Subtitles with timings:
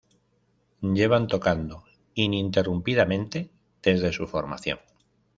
[0.95, 1.83] Llevan tocando
[2.15, 3.51] ininterrumpidamente
[3.83, 4.79] desde su formación.